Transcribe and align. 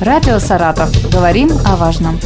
Радио 0.00 0.38
«Саратов». 0.38 0.90
Говорим 1.12 1.50
о 1.66 1.76
важном. 1.76 2.18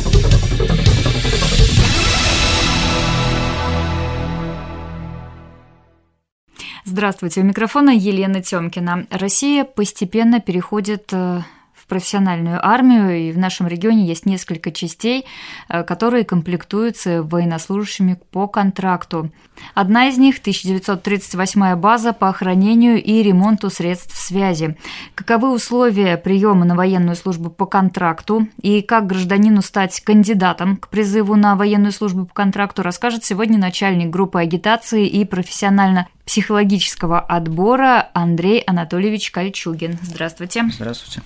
Здравствуйте, 6.84 7.40
у 7.40 7.44
микрофона 7.44 7.90
Елена 7.90 8.40
Тёмкина. 8.40 9.08
Россия 9.10 9.64
постепенно 9.64 10.38
переходит 10.38 11.08
э, 11.12 11.40
в 11.84 11.86
профессиональную 11.86 12.64
армию, 12.66 13.28
и 13.28 13.32
в 13.32 13.38
нашем 13.38 13.66
регионе 13.66 14.06
есть 14.06 14.24
несколько 14.24 14.72
частей, 14.72 15.26
э, 15.68 15.84
которые 15.84 16.24
комплектуются 16.24 17.22
военнослужащими 17.22 18.18
по 18.30 18.48
контракту. 18.48 19.30
Одна 19.74 20.08
из 20.08 20.18
них– 20.18 20.38
1938 20.40 21.76
база 21.76 22.12
по 22.12 22.28
охранению 22.30 23.02
и 23.02 23.22
ремонту 23.22 23.70
средств 23.70 24.16
связи. 24.16 24.76
Каковы 25.14 25.52
условия 25.52 26.16
приема 26.16 26.64
на 26.64 26.74
военную 26.74 27.16
службу 27.16 27.50
по 27.50 27.66
контракту 27.66 28.48
и 28.60 28.80
как 28.80 29.06
гражданину 29.06 29.62
стать 29.62 30.00
кандидатом 30.00 30.76
к 30.76 30.88
призыву 30.88 31.36
на 31.36 31.54
военную 31.54 31.92
службу 31.92 32.26
по 32.26 32.34
контракту, 32.34 32.82
расскажет 32.82 33.24
сегодня 33.24 33.58
начальник 33.58 34.08
группы 34.10 34.40
агитации 34.40 35.06
и 35.06 35.24
профессионально 35.24 36.08
психологического 36.24 37.20
отбора 37.20 38.10
Андрей 38.14 38.60
Анатольевич 38.60 39.30
Кольчугин. 39.30 39.98
Здравствуйте. 40.02 40.64
Здравствуйте. 40.72 41.22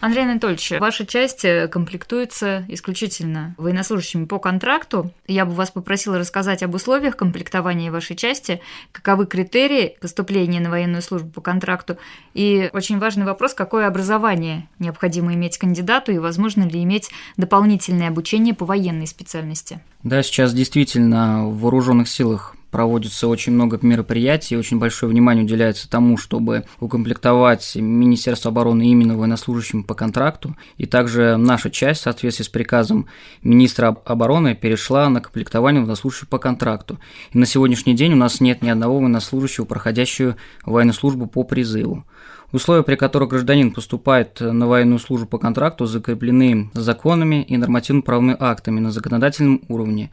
Андрей 0.00 0.24
Анатольевич, 0.24 0.72
ваша 0.80 1.04
часть 1.04 1.44
комплектуется 1.70 2.64
исключительно 2.68 3.54
военнослужащими 3.58 4.24
по 4.24 4.38
контракту. 4.38 5.12
Я 5.26 5.44
бы 5.44 5.52
вас 5.52 5.70
попросила 5.70 6.18
рассказать 6.18 6.62
об 6.62 6.74
условиях 6.74 7.16
комплектования 7.16 7.92
вашей 7.92 8.16
части, 8.16 8.60
каковы 8.92 9.26
критерии 9.26 9.96
поступления 10.00 10.60
на 10.60 10.70
военную 10.70 11.02
службу 11.02 11.30
по 11.30 11.40
контракту 11.42 11.98
и 12.32 12.70
очень 12.72 12.98
важный 12.98 13.26
вопрос, 13.26 13.52
какое 13.52 13.86
образование 13.86 14.68
необходимо 14.78 15.34
иметь 15.34 15.58
кандидату 15.58 16.12
и 16.12 16.18
возможно 16.18 16.62
ли 16.64 16.82
иметь 16.82 17.10
дополнительное 17.36 18.08
обучение 18.08 18.54
по 18.54 18.64
военной 18.64 19.06
специальности. 19.06 19.80
Да, 20.02 20.22
сейчас 20.22 20.54
действительно 20.54 21.46
в 21.46 21.60
вооруженных 21.60 22.08
силах 22.08 22.56
проводится 22.70 23.28
очень 23.28 23.52
много 23.52 23.78
мероприятий, 23.82 24.56
очень 24.56 24.78
большое 24.78 25.10
внимание 25.10 25.44
уделяется 25.44 25.88
тому, 25.88 26.16
чтобы 26.16 26.64
укомплектовать 26.78 27.76
Министерство 27.76 28.50
обороны 28.50 28.88
именно 28.88 29.16
военнослужащим 29.16 29.84
по 29.84 29.94
контракту. 29.94 30.56
И 30.76 30.86
также 30.86 31.36
наша 31.36 31.70
часть, 31.70 32.00
в 32.00 32.04
соответствии 32.04 32.44
с 32.44 32.48
приказом 32.48 33.06
министра 33.42 33.96
обороны, 34.04 34.54
перешла 34.54 35.08
на 35.08 35.20
комплектование 35.20 35.80
военнослужащих 35.80 36.28
по 36.28 36.38
контракту. 36.38 36.98
И 37.32 37.38
на 37.38 37.46
сегодняшний 37.46 37.94
день 37.94 38.12
у 38.12 38.16
нас 38.16 38.40
нет 38.40 38.62
ни 38.62 38.68
одного 38.68 38.98
военнослужащего, 38.98 39.64
проходящего 39.64 40.36
военную 40.64 40.94
службу 40.94 41.26
по 41.26 41.42
призыву. 41.44 42.04
Условия, 42.52 42.82
при 42.82 42.96
которых 42.96 43.28
гражданин 43.28 43.70
поступает 43.70 44.40
на 44.40 44.66
военную 44.66 44.98
службу 44.98 45.28
по 45.28 45.38
контракту, 45.38 45.86
закреплены 45.86 46.70
законами 46.74 47.42
и 47.42 47.56
нормативно-правовыми 47.56 48.36
актами 48.38 48.80
на 48.80 48.90
законодательном 48.90 49.62
уровне. 49.68 50.10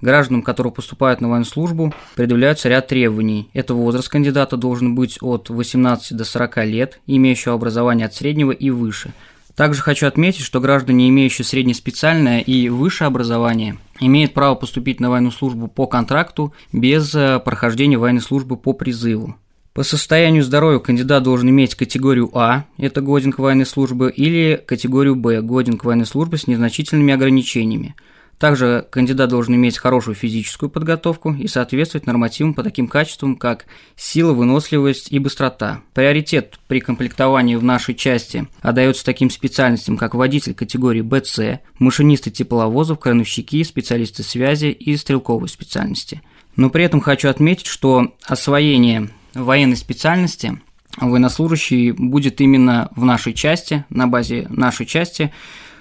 Гражданам, 0.00 0.42
которые 0.42 0.72
поступают 0.72 1.20
на 1.20 1.28
военную 1.28 1.46
службу, 1.46 1.94
предъявляются 2.16 2.68
ряд 2.68 2.88
требований. 2.88 3.48
Это 3.54 3.72
возраст 3.72 4.08
кандидата 4.08 4.56
должен 4.56 4.96
быть 4.96 5.18
от 5.22 5.48
18 5.48 6.16
до 6.16 6.24
40 6.24 6.56
лет, 6.66 7.00
имеющего 7.06 7.54
образование 7.54 8.06
от 8.06 8.14
среднего 8.14 8.50
и 8.50 8.70
выше. 8.70 9.12
Также 9.54 9.80
хочу 9.80 10.06
отметить, 10.06 10.42
что 10.42 10.60
граждане, 10.60 11.08
имеющие 11.08 11.44
среднеспециальное 11.44 12.40
и 12.40 12.68
высшее 12.68 13.08
образование, 13.08 13.78
имеют 14.00 14.34
право 14.34 14.54
поступить 14.54 15.00
на 15.00 15.08
военную 15.08 15.32
службу 15.32 15.68
по 15.68 15.86
контракту 15.86 16.52
без 16.72 17.14
э, 17.14 17.38
прохождения 17.38 17.96
военной 17.96 18.20
службы 18.20 18.58
по 18.58 18.74
призыву. 18.74 19.36
По 19.76 19.82
состоянию 19.82 20.42
здоровья 20.42 20.78
кандидат 20.78 21.22
должен 21.22 21.50
иметь 21.50 21.74
категорию 21.74 22.30
А, 22.32 22.64
это 22.78 23.02
годен 23.02 23.30
к 23.30 23.38
военной 23.38 23.66
службе, 23.66 24.08
или 24.08 24.58
категорию 24.64 25.16
Б, 25.16 25.42
годен 25.42 25.76
к 25.76 25.84
военной 25.84 26.06
службе 26.06 26.38
с 26.38 26.46
незначительными 26.46 27.12
ограничениями. 27.12 27.94
Также 28.38 28.86
кандидат 28.88 29.28
должен 29.28 29.54
иметь 29.54 29.76
хорошую 29.76 30.14
физическую 30.14 30.70
подготовку 30.70 31.34
и 31.34 31.46
соответствовать 31.46 32.06
нормативам 32.06 32.54
по 32.54 32.62
таким 32.62 32.88
качествам, 32.88 33.36
как 33.36 33.66
сила, 33.96 34.32
выносливость 34.32 35.12
и 35.12 35.18
быстрота. 35.18 35.82
Приоритет 35.92 36.58
при 36.68 36.80
комплектовании 36.80 37.56
в 37.56 37.62
нашей 37.62 37.94
части 37.94 38.48
отдается 38.62 39.04
таким 39.04 39.28
специальностям, 39.28 39.98
как 39.98 40.14
водитель 40.14 40.54
категории 40.54 41.02
БЦ, 41.02 41.60
машинисты 41.78 42.30
тепловозов, 42.30 42.98
крановщики, 42.98 43.62
специалисты 43.62 44.22
связи 44.22 44.68
и 44.68 44.96
стрелковые 44.96 45.50
специальности. 45.50 46.22
Но 46.56 46.70
при 46.70 46.84
этом 46.84 47.02
хочу 47.02 47.28
отметить, 47.28 47.66
что 47.66 48.14
освоение 48.26 49.10
военной 49.36 49.76
специальности 49.76 50.60
военнослужащий 50.98 51.92
будет 51.92 52.40
именно 52.40 52.88
в 52.96 53.04
нашей 53.04 53.34
части, 53.34 53.84
на 53.90 54.06
базе 54.06 54.46
нашей 54.48 54.86
части, 54.86 55.32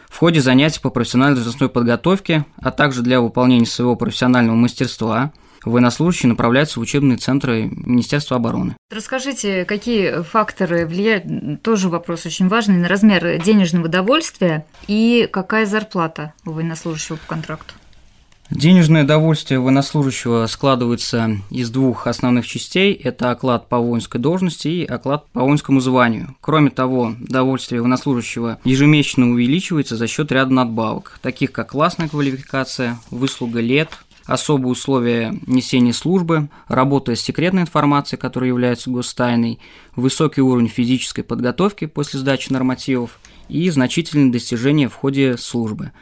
в 0.10 0.18
ходе 0.18 0.42
занятий 0.42 0.80
по 0.82 0.90
профессиональной 0.90 1.36
должностной 1.36 1.70
подготовке, 1.70 2.46
а 2.58 2.72
также 2.72 3.02
для 3.02 3.22
выполнения 3.22 3.66
своего 3.66 3.96
профессионального 3.96 4.56
мастерства 4.56 5.32
военнослужащие 5.66 6.30
направляются 6.30 6.80
в 6.80 6.84
учебные 6.84 7.18
центры 7.18 7.64
Министерства 7.72 8.38
обороны. 8.38 8.76
Расскажите, 8.92 9.66
какие 9.66 10.22
факторы 10.22 10.86
влияют, 10.86 11.64
тоже 11.64 11.90
вопрос 11.90 12.26
очень 12.26 12.48
важный, 12.48 12.78
на 12.78 12.88
размер 12.88 13.42
денежного 13.42 13.88
довольствия 13.88 14.66
и 14.88 15.28
какая 15.32 15.66
зарплата 15.66 16.34
у 16.46 16.52
военнослужащего 16.52 17.18
по 17.18 17.26
контракту? 17.28 17.74
Денежное 18.52 19.04
довольствие 19.04 19.60
военнослужащего 19.60 20.46
складывается 20.46 21.42
из 21.50 21.72
двух 21.72 22.06
основных 22.06 22.46
частей. 22.46 22.94
Это 22.94 23.32
оклад 23.32 23.68
по 23.70 23.80
воинской 23.80 24.22
должности 24.22 24.68
и 24.68 24.86
оклад 24.86 25.26
по 25.34 25.42
воинскому 25.42 25.80
званию. 25.80 26.36
Кроме 26.42 26.70
того, 26.70 27.16
довольствие 27.20 27.82
военнослужащего 27.82 28.60
ежемесячно 28.64 29.32
увеличивается 29.32 29.96
за 29.96 30.06
счет 30.06 30.32
ряда 30.32 30.54
надбавок, 30.54 31.18
таких 31.24 31.52
как 31.52 31.72
классная 31.72 32.08
квалификация, 32.08 33.00
выслуга 33.10 33.62
лет, 33.62 33.90
особые 34.26 34.74
условия 34.74 35.36
несения 35.48 35.94
службы, 35.94 36.50
работа 36.68 37.16
с 37.16 37.22
секретной 37.22 37.64
информацией, 37.64 38.20
которая 38.20 38.50
является 38.50 38.92
гостайной, 38.92 39.60
высокий 39.96 40.42
уровень 40.42 40.70
физической 40.70 41.24
подготовки 41.24 41.86
после 41.86 42.20
сдачи 42.20 42.54
нормативов 42.54 43.20
и 43.50 43.68
значительные 43.72 44.32
достижения 44.32 44.88
в 44.88 44.94
ходе 44.94 45.36
службы– 45.36 45.92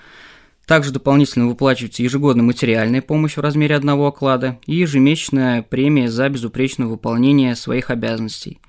также 0.66 0.92
дополнительно 0.92 1.48
выплачивается 1.48 2.04
ежегодная 2.04 2.44
материальная 2.44 3.02
помощь 3.02 3.36
в 3.36 3.42
размере 3.42 3.76
одного 3.76 4.08
оклада 4.08 4.60
и 4.66 4.76
ежемесячная 4.76 5.62
премия 5.62 6.10
за 6.10 6.30
безупречное 6.30 6.88
выполнение 6.88 7.56
своих 7.56 7.90
обязанностей. 7.90 8.60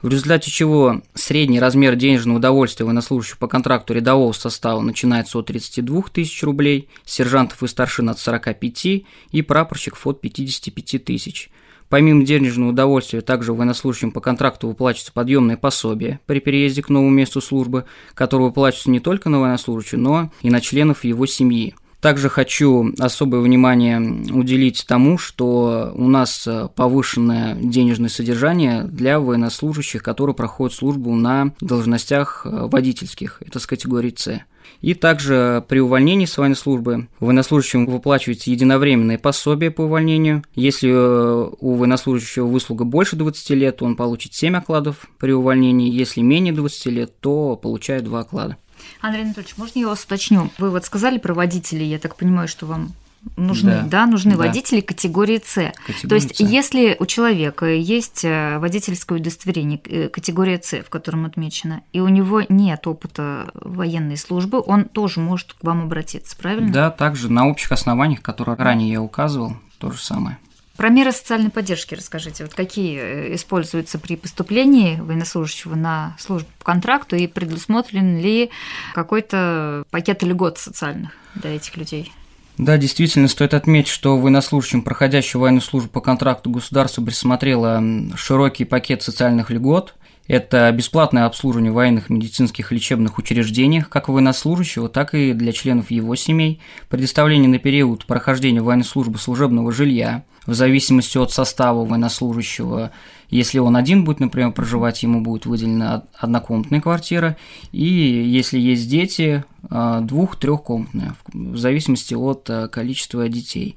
В 0.00 0.08
результате 0.08 0.50
чего 0.50 1.00
средний 1.14 1.60
размер 1.60 1.94
денежного 1.94 2.38
удовольствия 2.38 2.84
военнослужащих 2.84 3.38
по 3.38 3.46
контракту 3.46 3.94
рядового 3.94 4.32
состава 4.32 4.80
начинается 4.80 5.38
от 5.38 5.46
32 5.46 6.02
тысяч 6.12 6.42
рублей, 6.42 6.88
сержантов 7.04 7.62
и 7.62 7.68
старшин 7.68 8.08
от 8.08 8.18
45 8.18 8.86
и 8.86 9.42
прапорщиков 9.42 10.04
от 10.06 10.20
55 10.20 11.04
тысяч– 11.04 11.50
Помимо 11.92 12.24
денежного 12.24 12.70
удовольствия, 12.70 13.20
также 13.20 13.52
военнослужащим 13.52 14.12
по 14.12 14.22
контракту 14.22 14.66
выплачивается 14.66 15.12
подъемное 15.12 15.58
пособие 15.58 16.20
при 16.24 16.40
переезде 16.40 16.80
к 16.82 16.88
новому 16.88 17.10
месту 17.10 17.42
службы, 17.42 17.84
которое 18.14 18.44
выплачивается 18.44 18.90
не 18.90 18.98
только 18.98 19.28
на 19.28 19.40
военнослужащего, 19.40 20.00
но 20.00 20.32
и 20.40 20.48
на 20.48 20.62
членов 20.62 21.04
его 21.04 21.26
семьи. 21.26 21.74
Также 22.02 22.28
хочу 22.28 22.92
особое 22.98 23.40
внимание 23.40 24.00
уделить 24.32 24.84
тому, 24.88 25.18
что 25.18 25.92
у 25.94 26.08
нас 26.08 26.48
повышенное 26.74 27.54
денежное 27.54 28.10
содержание 28.10 28.82
для 28.82 29.20
военнослужащих, 29.20 30.02
которые 30.02 30.34
проходят 30.34 30.74
службу 30.74 31.14
на 31.14 31.52
должностях 31.60 32.44
водительских, 32.44 33.40
это 33.46 33.60
с 33.60 33.66
категории 33.66 34.12
С. 34.16 34.42
И 34.80 34.94
также 34.94 35.64
при 35.68 35.78
увольнении 35.78 36.26
с 36.26 36.36
военной 36.36 36.56
службы 36.56 37.06
военнослужащему 37.20 37.88
выплачивается 37.88 38.50
единовременное 38.50 39.16
пособие 39.16 39.70
по 39.70 39.82
увольнению. 39.82 40.42
Если 40.56 40.90
э, 40.90 41.50
у 41.60 41.74
военнослужащего 41.74 42.46
выслуга 42.46 42.84
больше 42.84 43.14
20 43.14 43.50
лет, 43.50 43.82
он 43.82 43.94
получит 43.94 44.34
7 44.34 44.56
окладов 44.56 45.08
при 45.18 45.32
увольнении. 45.32 45.88
Если 45.90 46.20
менее 46.20 46.52
20 46.52 46.86
лет, 46.86 47.20
то 47.20 47.56
получает 47.56 48.04
2 48.04 48.20
оклада. 48.20 48.56
Андрей 49.02 49.24
Анатольевич, 49.24 49.58
можно 49.58 49.78
я 49.80 49.88
вас 49.88 50.04
уточню? 50.04 50.50
Вы 50.58 50.70
вот 50.70 50.84
сказали 50.84 51.18
про 51.18 51.34
водителей, 51.34 51.86
я 51.88 51.98
так 51.98 52.16
понимаю, 52.16 52.46
что 52.46 52.66
вам 52.66 52.92
нужны, 53.36 53.82
да, 53.82 53.82
да 53.82 54.06
нужны 54.06 54.32
да. 54.32 54.38
водители 54.38 54.80
категории 54.80 55.42
С. 55.44 55.72
То 56.08 56.14
есть, 56.14 56.36
C. 56.36 56.44
если 56.44 56.96
у 56.98 57.06
человека 57.06 57.66
есть 57.66 58.24
э, 58.24 58.58
водительское 58.58 59.18
удостоверение 59.18 59.80
э, 59.84 60.08
категория 60.08 60.60
С, 60.62 60.82
в 60.82 60.88
котором 60.88 61.26
отмечено, 61.26 61.82
и 61.92 62.00
у 62.00 62.08
него 62.08 62.42
нет 62.48 62.86
опыта 62.86 63.50
военной 63.54 64.16
службы, 64.16 64.62
он 64.64 64.84
тоже 64.84 65.20
может 65.20 65.54
к 65.54 65.64
вам 65.64 65.82
обратиться, 65.82 66.36
правильно? 66.36 66.72
Да, 66.72 66.90
также 66.90 67.30
на 67.30 67.48
общих 67.48 67.72
основаниях, 67.72 68.22
которые 68.22 68.56
ранее 68.56 68.90
я 68.90 69.02
указывал, 69.02 69.56
то 69.78 69.90
же 69.90 69.98
самое. 69.98 70.38
Про 70.76 70.88
меры 70.88 71.12
социальной 71.12 71.50
поддержки 71.50 71.94
расскажите. 71.94 72.44
Вот 72.44 72.54
какие 72.54 72.98
э, 72.98 73.34
используются 73.34 73.98
при 73.98 74.16
поступлении 74.16 74.98
военнослужащего 74.98 75.74
на 75.74 76.16
службу 76.18 76.48
по 76.58 76.64
контракту 76.64 77.16
и 77.16 77.26
предусмотрен 77.26 78.18
ли 78.18 78.50
какой-то 78.94 79.84
пакет 79.90 80.22
льгот 80.22 80.58
социальных 80.58 81.12
для 81.34 81.56
этих 81.56 81.76
людей? 81.76 82.12
Да, 82.58 82.76
действительно, 82.76 83.28
стоит 83.28 83.54
отметить, 83.54 83.88
что 83.88 84.16
военнослужащим, 84.18 84.82
проходящим 84.82 85.40
военную 85.40 85.62
службу 85.62 85.90
по 85.90 86.00
контракту, 86.00 86.50
государство 86.50 87.02
присмотрело 87.02 87.82
широкий 88.16 88.64
пакет 88.64 89.02
социальных 89.02 89.50
льгот. 89.50 89.94
Это 90.28 90.70
бесплатное 90.70 91.24
обслуживание 91.24 91.72
военных 91.72 92.08
медицинских 92.08 92.70
лечебных 92.70 93.18
учреждениях, 93.18 93.88
как 93.88 94.08
военнослужащего, 94.08 94.88
так 94.88 95.14
и 95.14 95.32
для 95.32 95.52
членов 95.52 95.90
его 95.90 96.14
семей, 96.14 96.60
предоставление 96.88 97.48
на 97.48 97.58
период 97.58 98.06
прохождения 98.06 98.62
военной 98.62 98.84
службы 98.84 99.18
служебного 99.18 99.72
жилья, 99.72 100.24
в 100.46 100.54
зависимости 100.54 101.18
от 101.18 101.32
состава 101.32 101.84
военнослужащего. 101.84 102.90
Если 103.30 103.58
он 103.58 103.76
один 103.76 104.04
будет, 104.04 104.20
например, 104.20 104.52
проживать, 104.52 105.02
ему 105.02 105.22
будет 105.22 105.46
выделена 105.46 106.04
однокомнатная 106.16 106.80
квартира, 106.80 107.36
и 107.70 107.84
если 107.84 108.58
есть 108.58 108.88
дети, 108.88 109.44
а, 109.70 110.00
двух-трехкомнатная, 110.00 111.14
в 111.32 111.56
зависимости 111.56 112.14
от 112.14 112.48
а, 112.50 112.68
количества 112.68 113.28
детей. 113.28 113.76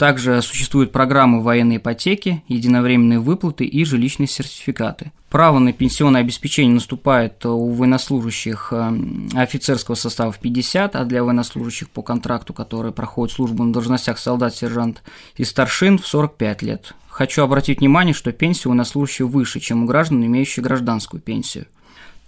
Также 0.00 0.40
существуют 0.40 0.92
программы 0.92 1.42
военной 1.42 1.76
ипотеки, 1.76 2.42
единовременные 2.48 3.18
выплаты 3.18 3.66
и 3.66 3.84
жилищные 3.84 4.28
сертификаты. 4.28 5.12
Право 5.28 5.58
на 5.58 5.74
пенсионное 5.74 6.22
обеспечение 6.22 6.72
наступает 6.72 7.44
у 7.44 7.68
военнослужащих 7.68 8.72
э, 8.72 8.92
офицерского 9.34 9.96
состава 9.96 10.32
в 10.32 10.38
50, 10.38 10.96
а 10.96 11.04
для 11.04 11.22
военнослужащих 11.22 11.90
по 11.90 12.00
контракту, 12.00 12.54
которые 12.54 12.94
проходят 12.94 13.36
службу 13.36 13.62
на 13.62 13.74
должностях 13.74 14.18
солдат, 14.18 14.54
сержант 14.54 15.02
и 15.36 15.44
старшин 15.44 15.98
в 15.98 16.06
45 16.06 16.62
лет. 16.62 16.94
Хочу 17.10 17.42
обратить 17.42 17.80
внимание, 17.80 18.14
что 18.14 18.32
пенсия 18.32 18.68
у 18.68 18.70
военнослужащих 18.70 19.26
выше, 19.26 19.60
чем 19.60 19.82
у 19.82 19.86
граждан, 19.86 20.24
имеющих 20.24 20.64
гражданскую 20.64 21.20
пенсию. 21.20 21.66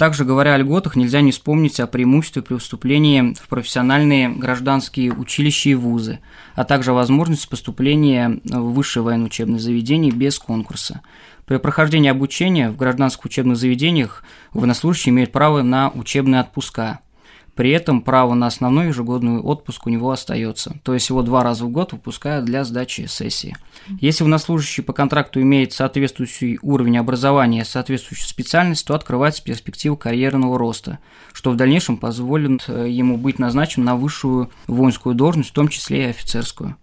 Также, 0.03 0.25
говоря 0.25 0.55
о 0.55 0.59
льготах, 0.59 0.97
нельзя 0.97 1.21
не 1.21 1.31
вспомнить 1.31 1.79
о 1.79 1.87
преимуществе 1.87 2.43
при 2.43 2.57
вступлении 2.57 3.35
в 3.35 3.47
профессиональные 3.47 4.31
гражданские 4.31 5.13
училища 5.13 5.69
и 5.69 5.75
вузы, 5.75 6.19
а 6.57 6.65
также 6.65 6.91
о 6.91 6.95
возможности 6.95 7.49
поступления 7.49 8.41
в 8.43 8.73
высшее 8.73 9.05
военное 9.05 9.27
учебное 9.27 9.61
заведение 9.61 10.11
без 10.11 10.41
конкурса. 10.41 11.03
При 11.47 11.59
прохождении 11.59 12.11
обучения 12.11 12.69
в 12.69 12.77
гражданских 12.77 13.27
учебных 13.27 13.57
заведениях 13.57 14.25
военнослужащие 14.53 15.13
имеют 15.13 15.31
право 15.31 15.63
на 15.63 15.91
учебные 15.91 16.41
отпуска– 16.41 16.99
при 17.55 17.71
этом 17.71 18.01
право 18.01 18.35
на 18.35 18.47
основной 18.47 18.89
ежегодный 18.89 19.39
отпуск 19.39 19.87
у 19.87 19.91
него 19.91 20.11
остается, 20.11 20.77
то 20.83 20.95
есть 20.95 21.09
его 21.11 21.23
два 21.23 21.43
раза 21.43 21.65
в 21.65 21.71
год 21.71 21.93
выпускают 21.93 22.45
для 22.45 22.65
сдачи 22.65 23.07
сессии. 23.07 23.57
Если 24.01 24.25
военнослужащий 24.25 24.83
по 24.83 24.93
контракту 24.93 25.41
имеет 25.43 25.73
соответствующий 25.73 26.59
уровень 26.63 26.99
образования, 26.99 27.65
соответствующую 27.65 28.29
специальность, 28.29 28.87
то 28.87 28.95
открывается 28.95 29.43
перспектива 29.43 29.97
карьерного 29.97 30.59
роста, 30.59 30.99
что 31.33 31.51
в 31.51 31.57
дальнейшем 31.57 31.97
позволит 31.97 32.65
э, 32.69 32.89
ему 32.89 33.17
быть 33.17 33.39
назначен 33.39 33.85
на 33.85 33.97
высшую 33.97 34.51
воинскую 34.67 35.15
должность, 35.15 35.51
в 35.51 35.55
том 35.55 35.69
числе 35.69 36.05
и 36.05 36.11
офицерскую. 36.11 36.77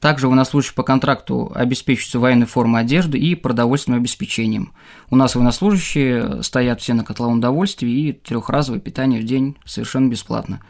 Также 0.00 0.28
военнослужащие 0.28 0.74
по 0.74 0.82
контракту 0.82 1.50
обеспечиваются 1.54 2.18
военной 2.18 2.46
формой 2.46 2.82
одежды 2.82 3.18
и 3.18 3.34
продовольственным 3.34 4.00
обеспечением. 4.00 4.72
У 5.10 5.16
нас 5.16 5.34
военнослужащие 5.34 6.42
стоят 6.42 6.80
все 6.80 6.94
на 6.94 7.04
котловом 7.04 7.40
довольстве 7.40 7.90
и 7.90 8.12
трехразовое 8.12 8.80
питание 8.80 9.20
в 9.20 9.24
день 9.24 9.56
совершенно 9.64 10.08
бесплатно. 10.08 10.60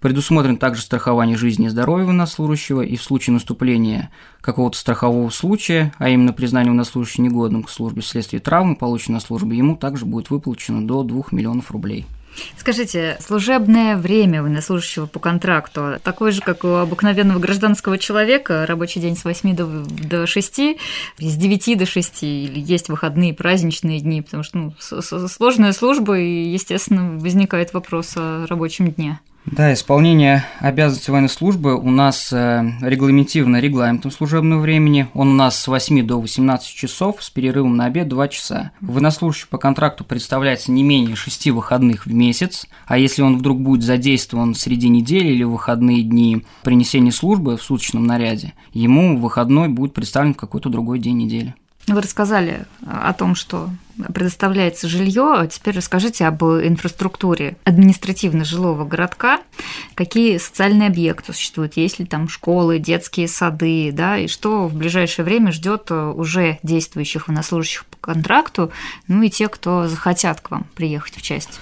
Предусмотрено 0.00 0.58
также 0.58 0.82
страхование 0.82 1.38
жизни 1.38 1.66
и 1.66 1.70
здоровья 1.70 2.04
военнослужащего, 2.04 2.82
и 2.82 2.96
в 2.96 3.02
случае 3.02 3.34
наступления 3.34 4.10
какого-то 4.42 4.76
страхового 4.76 5.30
случая, 5.30 5.94
а 5.98 6.10
именно 6.10 6.34
признания 6.34 6.68
военнослужащего 6.68 7.24
негодным 7.24 7.62
к 7.62 7.70
службе 7.70 8.02
вследствие 8.02 8.40
травмы, 8.40 8.76
полученной 8.76 9.14
на 9.14 9.20
службе, 9.20 9.56
ему 9.56 9.74
также 9.74 10.04
будет 10.04 10.28
выплачено 10.28 10.86
до 10.86 11.02
2 11.02 11.24
миллионов 11.32 11.70
рублей. 11.70 12.04
Скажите, 12.56 13.16
служебное 13.20 13.96
время 13.96 14.42
военнослужащего 14.42 15.06
по 15.06 15.18
контракту 15.18 15.98
такое 16.02 16.32
же, 16.32 16.40
как 16.40 16.64
у 16.64 16.68
обыкновенного 16.68 17.38
гражданского 17.38 17.98
человека, 17.98 18.66
рабочий 18.66 19.00
день 19.00 19.16
с 19.16 19.24
8 19.24 19.56
до, 19.56 19.66
до 19.66 20.26
6, 20.26 20.60
с 21.18 21.36
9 21.36 21.78
до 21.78 21.86
6, 21.86 22.22
или 22.22 22.60
есть 22.60 22.88
выходные, 22.88 23.34
праздничные 23.34 24.00
дни, 24.00 24.22
потому 24.22 24.42
что 24.42 24.58
ну, 24.58 24.74
сложная 24.80 25.72
служба, 25.72 26.18
и, 26.18 26.48
естественно, 26.48 27.18
возникает 27.18 27.72
вопрос 27.74 28.14
о 28.16 28.46
рабочем 28.48 28.90
дне. 28.92 29.20
Да, 29.46 29.72
исполнение 29.72 30.44
обязанностей 30.58 31.12
военной 31.12 31.28
службы 31.28 31.76
у 31.76 31.88
нас 31.88 32.32
э, 32.32 32.68
регламентировано 32.80 33.60
регламентом 33.60 34.10
служебного 34.10 34.60
времени. 34.60 35.06
Он 35.14 35.28
у 35.28 35.34
нас 35.34 35.56
с 35.60 35.68
8 35.68 36.04
до 36.04 36.20
18 36.20 36.68
часов 36.68 37.22
с 37.22 37.30
перерывом 37.30 37.76
на 37.76 37.84
обед 37.84 38.08
2 38.08 38.28
часа. 38.28 38.72
Военнослужащий 38.80 39.46
по 39.48 39.58
контракту 39.58 40.04
представляется 40.04 40.72
не 40.72 40.82
менее 40.82 41.14
6 41.14 41.50
выходных 41.50 42.06
в 42.06 42.12
месяц, 42.12 42.66
а 42.86 42.98
если 42.98 43.22
он 43.22 43.38
вдруг 43.38 43.60
будет 43.60 43.84
задействован 43.84 44.56
среди 44.56 44.88
недели 44.88 45.28
или 45.28 45.44
выходные 45.44 46.02
дни 46.02 46.44
при 46.64 46.74
несении 46.74 47.10
службы 47.10 47.56
в 47.56 47.62
суточном 47.62 48.04
наряде, 48.04 48.52
ему 48.72 49.16
выходной 49.16 49.68
будет 49.68 49.94
представлен 49.94 50.34
в 50.34 50.38
какой-то 50.38 50.70
другой 50.70 50.98
день 50.98 51.18
недели. 51.18 51.54
Вы 51.86 52.00
рассказали 52.00 52.66
о 52.84 53.12
том, 53.12 53.34
что 53.36 53.70
предоставляется 54.12 54.88
жилье. 54.88 55.34
А 55.38 55.46
теперь 55.46 55.76
расскажите 55.76 56.26
об 56.26 56.42
инфраструктуре 56.42 57.56
административно-жилого 57.64 58.84
городка. 58.84 59.40
Какие 59.94 60.38
социальные 60.38 60.88
объекты 60.88 61.32
существуют? 61.32 61.76
Есть 61.76 61.98
ли 61.98 62.06
там 62.06 62.28
школы, 62.28 62.78
детские 62.78 63.28
сады, 63.28 63.90
да, 63.92 64.18
и 64.18 64.26
что 64.26 64.66
в 64.66 64.74
ближайшее 64.74 65.24
время 65.24 65.52
ждет 65.52 65.90
уже 65.90 66.58
действующих 66.62 67.28
военнослужащих 67.28 67.84
по 67.86 67.96
контракту, 67.98 68.72
ну 69.08 69.22
и 69.22 69.30
те, 69.30 69.48
кто 69.48 69.88
захотят 69.88 70.40
к 70.40 70.50
вам 70.50 70.66
приехать 70.74 71.16
в 71.16 71.22
часть? 71.22 71.60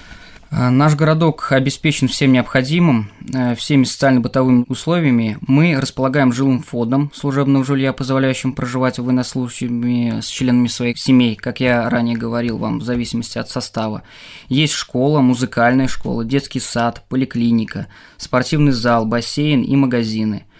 Э, 0.55 0.69
наш 0.69 0.95
городок 0.95 1.51
обеспечен 1.51 2.07
всем 2.07 2.31
необходимым, 2.31 3.11
э, 3.33 3.55
всеми 3.55 3.83
социально-бытовыми 3.83 4.65
условиями. 4.69 5.37
Мы 5.41 5.77
располагаем 5.77 6.31
жилым 6.31 6.63
фондом 6.63 7.11
служебного 7.13 7.65
жилья, 7.65 7.91
позволяющим 7.91 8.53
проживать 8.53 8.97
военнослужащими 8.97 10.21
с 10.21 10.27
членами 10.27 10.67
своих 10.67 10.97
семей, 10.97 11.35
как 11.35 11.59
я 11.59 11.89
ранее 11.89 12.15
говорил 12.15 12.57
вам, 12.57 12.79
в 12.79 12.83
зависимости 12.83 13.37
от 13.37 13.49
состава. 13.49 14.03
Есть 14.47 14.73
школа, 14.73 15.19
музыкальная 15.19 15.89
школа, 15.89 16.23
детский 16.23 16.61
сад, 16.61 17.03
поликлиника, 17.09 17.87
спортивный 18.15 18.71
зал, 18.71 19.05
бассейн 19.05 19.61
и 19.61 19.75
магазины– 19.75 20.45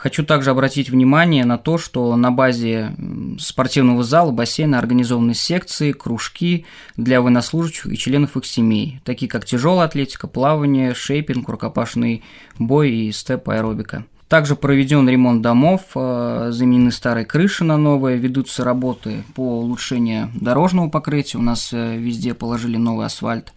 Хочу 0.00 0.24
также 0.24 0.52
обратить 0.52 0.88
внимание 0.88 1.44
на 1.44 1.58
то, 1.58 1.76
что 1.76 2.16
на 2.16 2.30
базе 2.30 2.96
спортивного 3.38 4.02
зала 4.02 4.30
бассейна 4.30 4.78
организованы 4.78 5.34
секции, 5.34 5.92
кружки 5.92 6.64
для 6.96 7.20
военнослужащих 7.20 7.92
и 7.92 7.98
членов 7.98 8.34
их 8.34 8.46
семей, 8.46 9.02
такие 9.04 9.30
как 9.30 9.44
тяжелая 9.44 9.86
атлетика, 9.86 10.26
плавание, 10.26 10.94
шейпинг, 10.94 11.46
рукопашный 11.50 12.24
бой 12.58 12.90
и 12.92 13.12
степ-аэробика. 13.12 14.06
Также 14.28 14.56
проведен 14.56 15.06
ремонт 15.06 15.42
домов, 15.42 15.82
э, 15.94 16.48
заменены 16.50 16.92
старые 16.92 17.26
крыши 17.26 17.64
на 17.64 17.76
новые, 17.76 18.16
ведутся 18.16 18.64
работы 18.64 19.22
по 19.34 19.58
улучшению 19.58 20.30
дорожного 20.34 20.88
покрытия, 20.88 21.36
у 21.36 21.42
нас 21.42 21.74
э, 21.74 21.98
везде 21.98 22.32
положили 22.32 22.78
новый 22.78 23.04
асфальт. 23.04 23.52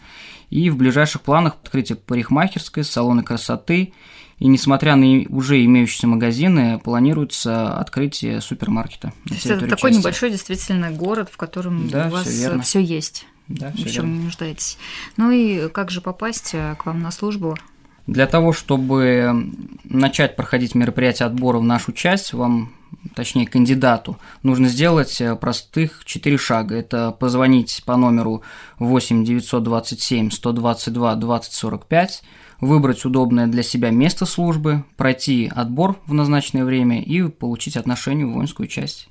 И 0.50 0.69
в 0.69 0.75
ближайших 0.75 1.22
планах 1.22 1.56
открытие 1.63 1.95
парикмахерской, 1.95 2.83
салоны 2.83 3.23
красоты– 3.23 3.94
и 4.44 4.47
несмотря 4.47 4.97
на 4.97 5.26
уже 5.30 5.64
имеющиеся 5.64 6.06
магазины, 6.06 6.78
планируется 6.78 7.78
открытие 7.78 8.42
супермаркета. 8.42 9.14
То 9.26 9.33
есть 9.33 9.45
это 9.45 9.69
такой 9.69 9.92
части. 9.92 10.02
небольшой 10.02 10.31
действительно 10.31 10.92
город, 10.92 11.30
в 11.31 11.38
котором 11.38 11.88
да, 11.88 12.07
у 12.07 12.09
вас 12.09 12.28
все 12.28 12.81
есть. 12.81 13.26
Да, 13.47 13.71
все 13.71 13.90
чем 13.90 14.12
не 14.12 14.23
нуждаетесь. 14.26 14.78
Ну 15.16 15.31
и 15.31 15.69
как 15.69 15.92
же 15.92 16.02
попасть 16.02 16.50
э, 16.56 16.76
к 16.78 16.85
вам 16.85 17.02
на 17.02 17.12
службу? 17.12 17.57
Для 18.06 18.28
того, 18.28 18.52
чтобы 18.52 19.50
начать 19.85 20.35
проходить 20.35 20.76
мероприятие 20.76 21.28
отбора 21.28 21.59
в 21.59 21.64
нашу 21.64 21.94
часть, 21.94 22.33
вам 22.33 22.73
точнее 23.16 23.47
кандидату, 23.47 24.18
нужно 24.44 24.68
сделать 24.68 25.21
э, 25.21 25.38
простых 25.38 26.04
4 26.04 26.38
шага. 26.38 26.76
Это 26.76 27.12
позвонить 27.12 27.81
по 27.85 27.95
номеру 27.95 28.44
8 28.80 29.23
927 29.23 30.31
122 30.31 31.16
20 31.16 31.54
45, 31.54 32.23
выбрать 32.65 33.05
удобное 33.05 33.47
для 33.47 33.63
себя 33.63 33.89
место 33.91 34.25
службы, 34.25 34.83
пройти 34.97 35.51
отбор 35.53 35.99
в 36.05 36.13
назначенное 36.13 36.65
время 36.65 37.01
и 37.01 37.23
получить 37.29 37.77
отношение 37.77 38.25
в 38.25 38.33
воинскую 38.33 38.67
часть. 38.67 39.09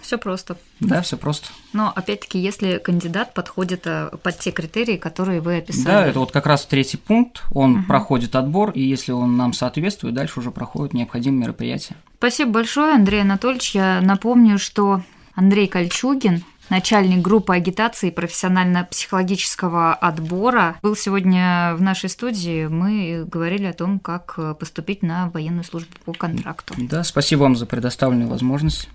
Все 0.00 0.18
просто. 0.18 0.56
Да, 0.80 1.02
все 1.02 1.16
просто. 1.16 1.48
Но 1.72 1.92
опять-таки, 1.94 2.38
если 2.38 2.78
кандидат 2.78 3.34
подходит 3.34 3.86
э, 3.86 4.10
под 4.22 4.38
те 4.38 4.50
критерии, 4.50 4.96
которые 4.96 5.40
вы 5.40 5.58
описали. 5.58 5.84
Да, 5.84 6.06
это 6.06 6.18
вот 6.20 6.32
как 6.32 6.46
раз 6.46 6.64
третий 6.64 6.96
пункт. 6.96 7.42
Он 7.52 7.76
угу. 7.76 7.82
проходит 7.86 8.34
отбор, 8.34 8.70
и 8.70 8.82
если 8.82 9.12
он 9.12 9.36
нам 9.36 9.52
соответствует, 9.52 10.14
дальше 10.14 10.40
уже 10.40 10.50
проходят 10.50 10.94
необходимые 10.94 11.42
мероприятия. 11.42 11.96
Спасибо 12.18 12.50
большое, 12.50 12.94
Андрей 12.94 13.22
Анатольевич. 13.22 13.74
Я 13.74 14.00
напомню, 14.00 14.58
что 14.58 15.02
Андрей 15.34 15.68
Кольчугин, 15.68 16.44
начальник 16.70 17.20
группы 17.20 17.54
агитации 17.54 18.10
профессионально-психологического 18.10 19.92
отбора, 19.92 20.76
был 20.82 20.96
сегодня 20.96 21.74
в 21.76 21.82
нашей 21.82 22.08
студии. 22.08 22.66
Мы 22.66 23.24
говорили 23.26 23.66
о 23.66 23.72
том, 23.72 23.98
как 23.98 24.38
поступить 24.58 25.02
на 25.02 25.28
военную 25.30 25.64
службу 25.64 25.92
по 26.04 26.12
контракту. 26.12 26.74
Да, 26.78 27.04
спасибо 27.04 27.42
вам 27.42 27.56
за 27.56 27.66
предоставленную 27.66 28.30
возможность. 28.30 28.88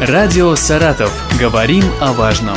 Радио 0.00 0.56
«Саратов». 0.56 1.12
Говорим 1.38 1.84
о 2.00 2.12
важном. 2.12 2.56